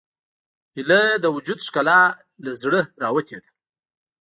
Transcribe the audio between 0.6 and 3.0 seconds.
هیلۍ د وجود ښکلا له زړه